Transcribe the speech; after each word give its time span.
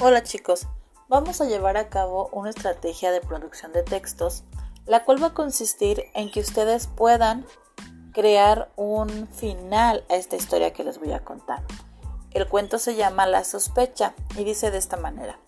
Hola 0.00 0.22
chicos, 0.22 0.68
vamos 1.08 1.40
a 1.40 1.46
llevar 1.46 1.76
a 1.76 1.88
cabo 1.88 2.28
una 2.30 2.50
estrategia 2.50 3.10
de 3.10 3.20
producción 3.20 3.72
de 3.72 3.82
textos, 3.82 4.44
la 4.86 5.04
cual 5.04 5.20
va 5.20 5.28
a 5.28 5.34
consistir 5.34 6.04
en 6.14 6.30
que 6.30 6.38
ustedes 6.38 6.86
puedan 6.86 7.44
crear 8.12 8.70
un 8.76 9.26
final 9.26 10.04
a 10.08 10.14
esta 10.14 10.36
historia 10.36 10.72
que 10.72 10.84
les 10.84 11.00
voy 11.00 11.10
a 11.14 11.24
contar. 11.24 11.64
El 12.30 12.46
cuento 12.46 12.78
se 12.78 12.94
llama 12.94 13.26
La 13.26 13.42
sospecha 13.42 14.14
y 14.36 14.44
dice 14.44 14.70
de 14.70 14.78
esta 14.78 14.96
manera. 14.98 15.40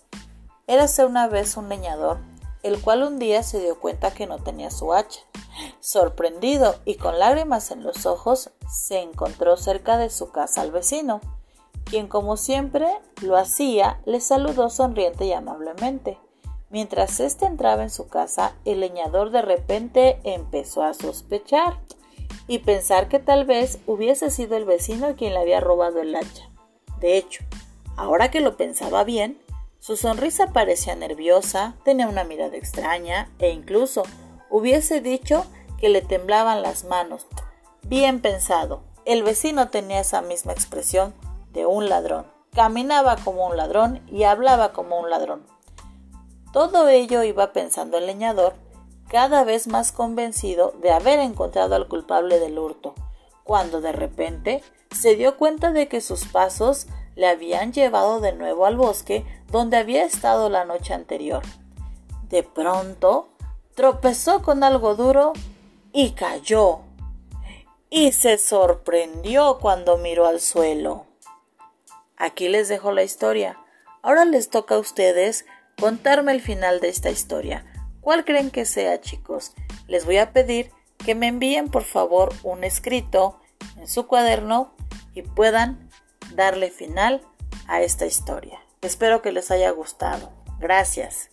Érase 0.67 1.05
una 1.05 1.29
vez 1.29 1.57
un 1.57 1.69
leñador, 1.69 2.19
el 2.65 2.83
cual 2.83 3.05
un 3.05 3.21
día 3.21 3.45
se 3.45 3.61
dio 3.61 3.79
cuenta 3.79 4.11
que 4.11 4.27
no 4.27 4.41
tenía 4.41 4.73
su 4.73 4.93
hacha. 4.93 5.21
Sorprendido 5.79 6.75
y 6.85 6.97
con 6.97 7.21
lágrimas 7.21 7.71
en 7.71 7.85
los 7.85 8.05
ojos, 8.05 8.51
se 8.69 8.99
encontró 8.99 9.57
cerca 9.57 9.97
de 9.97 10.11
su 10.11 10.33
casa 10.33 10.63
al 10.63 10.73
vecino 10.73 11.21
quien 11.91 12.07
como 12.07 12.37
siempre 12.37 12.87
lo 13.21 13.37
hacía, 13.37 14.01
le 14.07 14.21
saludó 14.21 14.71
sonriente 14.71 15.27
y 15.27 15.33
amablemente. 15.33 16.19
Mientras 16.71 17.19
éste 17.19 17.47
entraba 17.47 17.83
en 17.83 17.91
su 17.91 18.09
casa, 18.09 18.55
el 18.65 18.81
leñador 18.81 19.31
de 19.31 19.43
repente 19.43 20.21
empezó 20.23 20.85
a 20.85 20.95
sospechar 20.95 21.79
y 22.47 22.61
pensar 22.61 23.09
que 23.09 23.19
tal 23.19 23.45
vez 23.45 23.81
hubiese 23.87 24.31
sido 24.31 24.57
el 24.57 24.65
vecino 24.65 25.17
quien 25.17 25.35
le 25.35 25.41
había 25.41 25.61
robado 25.61 26.01
el 26.01 26.15
hacha. 26.15 26.49
De 27.01 27.17
hecho, 27.17 27.43
ahora 27.97 28.31
que 28.31 28.41
lo 28.41 28.57
pensaba 28.57 29.03
bien, 29.03 29.41
su 29.81 29.97
sonrisa 29.97 30.53
parecía 30.53 30.95
nerviosa, 30.95 31.75
tenía 31.85 32.07
una 32.07 32.23
mirada 32.23 32.57
extraña 32.57 33.29
e 33.41 33.51
incluso 33.51 34.05
hubiese 34.49 35.01
dicho 35.01 35.45
que 35.81 35.89
le 35.89 36.03
temblaban 36.03 36.63
las 36.63 36.85
manos. 36.85 37.27
Bien 37.83 38.21
pensado, 38.21 38.83
el 39.07 39.25
vecino 39.25 39.71
tenía 39.71 40.01
esa 40.01 40.23
misma 40.23 40.53
expresión 40.53 41.15
de 41.53 41.67
un 41.67 41.89
ladrón. 41.89 42.27
Caminaba 42.53 43.17
como 43.17 43.47
un 43.47 43.57
ladrón 43.57 44.03
y 44.09 44.25
hablaba 44.25 44.73
como 44.73 44.99
un 44.99 45.11
ladrón. 45.11 45.47
Todo 46.53 46.89
ello 46.89 47.23
iba 47.23 47.53
pensando 47.53 47.99
el 47.99 48.07
leñador, 48.07 48.55
cada 49.09 49.45
vez 49.45 49.67
más 49.67 49.93
convencido 49.93 50.73
de 50.81 50.91
haber 50.91 51.19
encontrado 51.19 51.75
al 51.75 51.89
culpable 51.89 52.41
del 52.41 52.59
hurto, 52.59 52.95
cuando 53.45 53.81
de 53.81 53.93
repente 53.93 54.63
se 54.91 55.15
dio 55.17 55.37
cuenta 55.37 55.73
de 55.73 55.89
que 55.89 56.01
sus 56.01 56.27
pasos 56.27 56.87
le 57.15 57.29
habían 57.29 57.73
llevado 57.73 58.21
de 58.21 58.33
nuevo 58.33 58.67
al 58.67 58.77
bosque 58.77 59.25
donde 59.51 59.77
había 59.77 60.05
estado 60.05 60.49
la 60.49 60.65
noche 60.65 60.95
anterior. 60.95 61.43
De 62.29 62.43
pronto 62.43 63.29
tropezó 63.75 64.43
con 64.43 64.63
algo 64.63 64.95
duro 64.95 65.33
y 65.93 66.13
cayó. 66.13 66.81
Y 67.91 68.13
se 68.13 68.39
sorprendió 68.39 69.59
cuando 69.59 69.99
miró 69.99 70.27
al 70.27 70.41
suelo. 70.41 71.10
Aquí 72.21 72.51
les 72.51 72.69
dejo 72.69 72.93
la 72.93 73.03
historia. 73.03 73.59
Ahora 74.03 74.27
les 74.27 74.51
toca 74.51 74.75
a 74.75 74.79
ustedes 74.79 75.47
contarme 75.81 76.33
el 76.33 76.43
final 76.43 76.79
de 76.81 76.91
esta 76.91 77.09
historia. 77.09 77.65
¿Cuál 78.03 78.27
creen 78.27 78.51
que 78.51 78.67
sea, 78.67 79.01
chicos? 79.01 79.55
Les 79.89 80.05
voy 80.05 80.19
a 80.19 80.35
pedir 80.35 80.71
que 80.99 81.15
me 81.15 81.29
envíen 81.29 81.71
por 81.71 81.83
favor 81.83 82.35
un 82.43 82.63
escrito 82.63 83.41
en 83.79 83.89
su 83.89 84.07
cuaderno 84.07 84.77
y 85.15 85.23
puedan 85.23 85.89
darle 86.35 86.71
final 86.71 87.23
a 87.67 87.81
esta 87.81 88.05
historia. 88.05 88.61
Espero 88.83 89.23
que 89.23 89.33
les 89.33 89.51
haya 89.51 89.71
gustado. 89.71 90.31
Gracias. 90.59 91.31